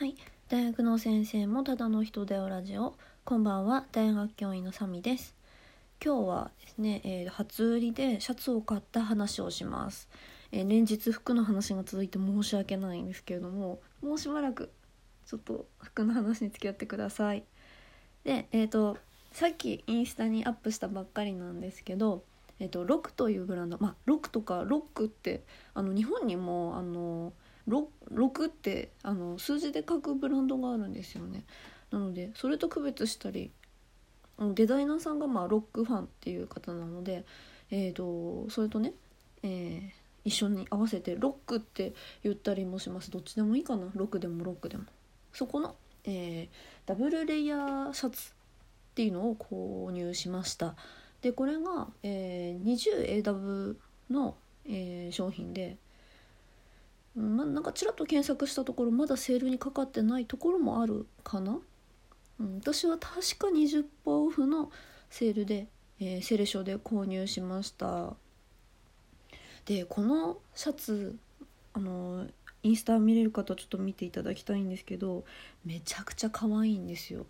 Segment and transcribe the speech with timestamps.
[0.00, 0.16] はい、
[0.48, 2.94] 大学の先生もただの人だよラジオ。
[3.22, 5.34] こんばんは、大学教員のサミです。
[6.02, 10.08] 今日はですね、えー初売りでシャツを買った話をします。
[10.52, 14.70] えー連日服の話が続いて申し訳ないんですけれども、もうしばらく
[15.26, 17.44] ちょっと服の話に付き合ってください。
[18.24, 18.96] で、えっ、と
[19.32, 22.24] さっきインスタにアップしたばっかりなんですけど、
[22.58, 25.42] えっ、とロクというブランド、まあロクとかロックって
[25.74, 27.34] あの日本にもあの
[27.70, 31.44] 6ってあの数字で書くブランドがあるんですよね。
[31.90, 33.50] なのでそれと区別したり
[34.54, 37.24] デザイナーさんがまあロックファンっていう方なので、
[37.70, 38.94] えー、とそれとね、
[39.42, 43.10] えー一緒に合わせてロックって言ったりもします。
[43.10, 43.90] どっちでもいいかな。
[43.94, 44.84] ロックでもロックでも。
[45.32, 48.32] そこの、えーダブルレイヤーシャツっ
[48.94, 50.74] ていうのを購入しました。
[51.22, 53.76] でこれが、えー 20AW
[54.10, 55.78] の、えー商品で
[57.16, 61.58] まあ、なんかちらっと検索したところまだセールにかかってないところもあるかな、
[62.38, 64.70] うん、私は確か20%オフの
[65.10, 65.66] セールで、
[65.98, 68.14] えーセレショで購入しました。
[69.66, 71.18] でこのシャツ
[71.74, 72.26] あの
[72.62, 75.24] インスタ見れる方ちょっと見ていただきたいんですけど
[75.64, 77.26] めちゃくちゃ可愛いんですよ。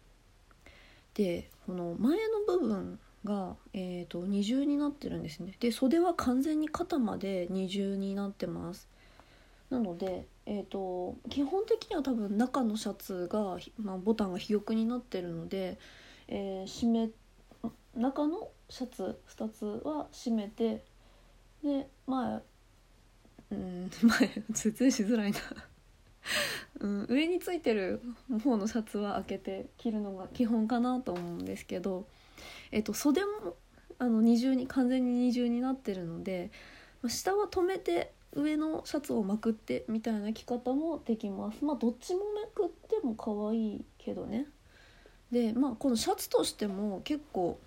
[1.15, 5.55] でこの前の部分が、えー、と二重になってるんですね。
[5.61, 8.89] で袖は完全に肩まで二重になってます。
[9.71, 15.79] なので、えー、と基本的には多分中のシャツが、まあ、ボタンが肥沃になってるので、
[16.29, 17.11] えー締め
[17.97, 20.85] 中のシャツ2つは閉めて
[21.63, 22.41] で前
[23.51, 25.39] うん前説明しづらいな、
[26.81, 28.01] うん、上についてる
[28.45, 32.07] 方のシャツは開けて着るのが基本かなと思うんですけど、
[32.71, 33.57] えー、と袖も
[33.99, 36.51] あの二重に完全に二重になってるので
[37.09, 41.65] 下は止めて上のシャツをまくってみたいな着方もできます。
[41.65, 44.47] まあどっちもめくっても可愛いけどね。
[45.33, 47.59] でまあこのシャツとしても結構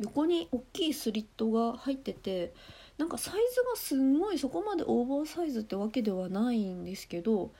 [0.00, 2.52] 横に大きいスリットが入ってて
[2.96, 7.50] なんかサイズがすんごいそこまでオーバーサイズってわけではないんですけど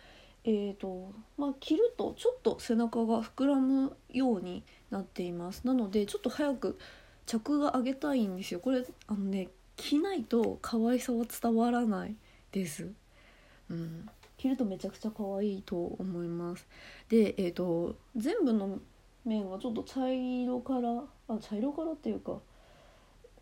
[0.44, 5.66] えーとまあ、着るとちょっと背中が膨らむようになっています。
[5.66, 6.78] なのでちょっと早く
[7.26, 8.60] 着が上げたいんですよ。
[8.60, 12.16] これあのね着ないと可愛さは伝わらない。
[12.52, 12.90] です、
[13.70, 16.66] うん、着るとめちゃくちゃ可愛いと思います。
[17.08, 18.78] でえっ、と全部の
[19.24, 22.38] 面はちょっと茶色からあ茶色からっていうか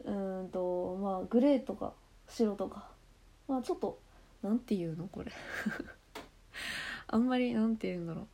[0.04, 1.92] うんとまあグレーとか
[2.28, 2.88] 白とか。
[3.48, 3.98] まあちょっと
[4.42, 5.32] なんていうのこれ。
[7.08, 8.26] あんまりなんて言うんだろ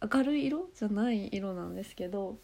[0.00, 0.08] う。
[0.14, 0.68] 明るい色？
[0.74, 2.38] じゃない色なんですけど、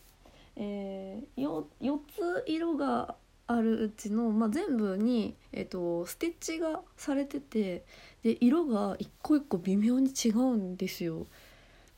[0.57, 3.17] えー、4つ色が
[3.53, 7.85] あるうちの、まあ、全部に、えっとステッチがされてて
[8.23, 11.27] で色が一個一個微妙に違うんですよ。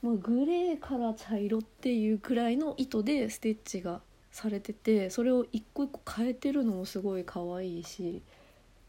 [0.01, 8.23] まあ、グレーから茶色っていうくらいの糸でステッチがされててそれを一個一個変えてるのもすごい可愛いし、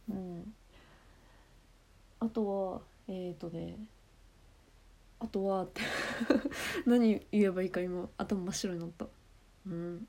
[0.09, 0.53] うん、
[2.21, 3.75] あとはえっ、とね
[5.19, 5.67] あとは
[6.87, 9.07] 何言えばいいか今頭真っ白になった。
[9.67, 10.07] うん。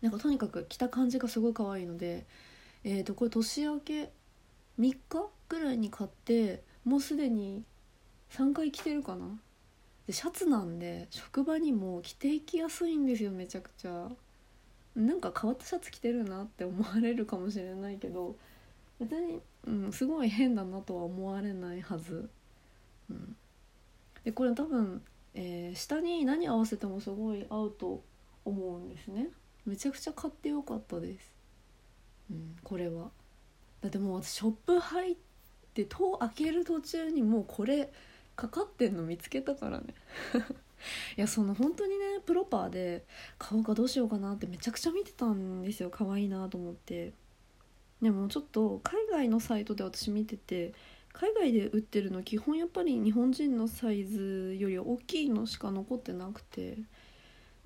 [0.00, 2.24] なんかとにかく着た感じがすごい可愛いので
[2.84, 4.10] えー、とこれ年明け3
[4.80, 4.98] 日
[5.48, 7.62] ぐらいに買ってもうすでに
[8.30, 9.26] 3回着てるかな？
[10.06, 14.08] でシャツなんで職場にも着ていきやすいんですよめちゃくちゃ。
[14.96, 18.34] なんか変わったシャツ着てるなって思われるかもしれないけど
[18.98, 22.28] 別に、うん、すごい変だなとは思われないはず、
[23.08, 23.36] うん、
[24.24, 25.02] でこれ多分、
[25.34, 28.02] えー下に何合わせてもすごい合うと
[28.44, 29.28] 思うんですね。
[29.68, 31.30] めちゃくちゃ買ってよかったです、
[32.30, 33.10] うん、これは。
[33.82, 35.16] だってもう私ショップ入っ
[35.74, 37.92] て戸を開ける途中にもうこれ
[38.34, 39.94] かかってんの見つけたからね。
[41.16, 43.04] いやその本当にねプロパーで
[43.36, 45.90] 買おうかどうしようかなってめちゃくちゃ見てたんですよ。
[45.90, 47.12] 可愛いなと思って。
[48.00, 50.72] でもちょっと海外のサイトで私見てて
[51.12, 56.78] 海外で売ってるの基本やっぱり日本人のサイズより大きいのしか残ってなくて。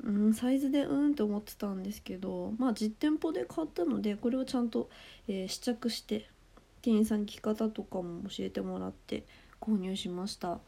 [0.04, 4.88] うんサイズでうんって思ってたんですけどまあ実店舗で買ったのでこれをちゃんと、
[5.28, 6.28] えー試着して
[6.82, 9.25] 店員さんに着方とかも教えてもらって
[9.60, 10.58] 購入しました。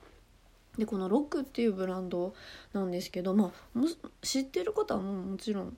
[0.78, 2.34] でこのロックっていうブランド
[2.72, 3.86] なんですけどまあも
[4.22, 5.76] 知ってる方はももちろん、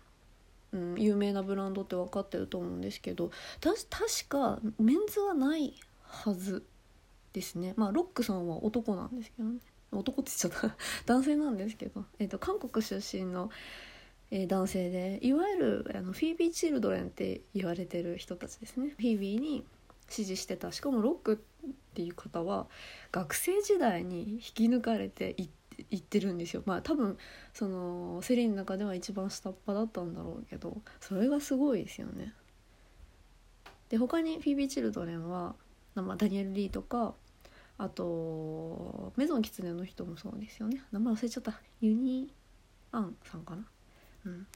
[0.73, 3.31] うん、有名なブランドって分かってると思うんですけど
[3.61, 6.64] た確かメンズはないはず
[7.32, 7.75] ですね。
[7.76, 9.59] まあロックさんは男なんですけどね。
[9.98, 10.76] 男って言っちゃった。
[11.06, 13.50] 男性なんですけど、えっと韓国出身の、
[14.31, 18.90] えー男性でいわゆるあのフィービー・チルドレンって言われてる人たちですね。
[18.96, 19.64] フィービーに
[20.08, 20.72] 支持してた。
[20.72, 21.37] しかもロックっ
[21.94, 22.66] ていう方は
[23.12, 25.48] 学生時代に引き抜かれてい
[25.90, 26.62] 言ってるんですよ。
[26.64, 27.19] まあ多分
[27.52, 32.32] そのセリーの中では一番下っ端だったんだろうけどそれがすごいですよね。
[33.88, 35.54] で他にフィービー・チルドレンは、
[35.94, 37.14] まあ、ダニエル・リーとか
[37.78, 40.82] あとメゾン・キツネの人もそうですよね。
[40.93, 41.61] 名前忘れちゃった。
[41.81, 42.32] ユニ・
[42.93, 43.67] アンさんかな？
[44.25, 44.46] うん。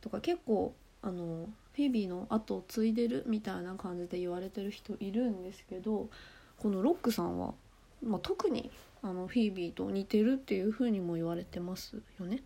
[0.00, 6.10] とか結構あのフィービーの後を継いでるみたいな感じで言われてる人いるんですけど
[6.58, 7.54] このロックさんは、
[8.02, 8.70] まあ、特に
[9.00, 12.42] あのフィービーと似てるっていう風にも言われてますよね。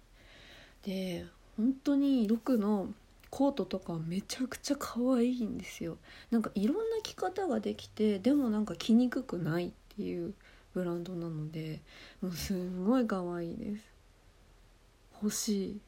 [0.85, 1.25] で
[1.57, 2.89] 本当にロックの
[3.33, 5.97] コートとかめちゃくちゃ可愛いんですよ。
[6.31, 10.35] なんかいろんな着方ができてでもなんか着にくくないっていう
[10.75, 11.81] ブランドなので
[12.21, 13.85] もうすんごい可愛いです。
[15.23, 15.81] 欲しい。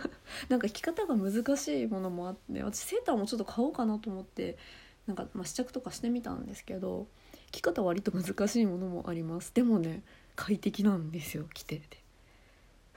[0.50, 4.58] なんか着方が難しいものもあって私セーターもちょっと買おうかなと思って
[5.06, 7.06] なんか、ま、試着とかしてみたんですけど
[7.50, 9.54] 着方割と難しいものもあります。
[9.54, 10.02] でもね
[10.36, 11.99] 快適なんですよ着てて。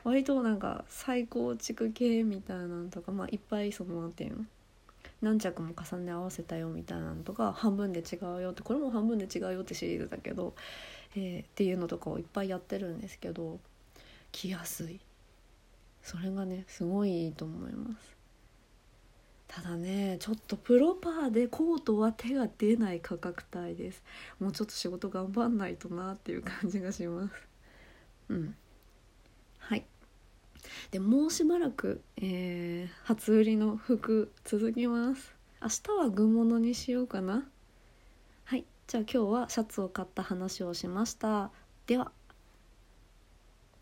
[0.04, 4.46] 割となんか再構築系みたいなのとか、まあ、いっぱいその何ていうの
[5.22, 10.54] 何着も重ね合わせたよみたいなのとか半分で違うよってこれも半分で違うよってシリーズだけど、
[11.16, 13.60] えー、っていうのとかをいっぱいやってるんですけど
[14.32, 15.00] 着やすい。
[16.02, 18.14] それがねすごいいいと思います。
[19.48, 24.04] ただねちょっとプロパーでコートは手が出ない価格帯です。
[24.40, 27.34] もうちょっと仕事頑張んないとなっていう感じがします。
[28.30, 28.56] うん。
[30.92, 35.34] でもうしばらく、えー、初売りの服続きます。
[35.62, 37.48] 明日は具物にしようかな。
[38.44, 38.66] はい。
[38.88, 41.52] じゃあ今日はシャツを買った話をしました。
[41.88, 42.12] では。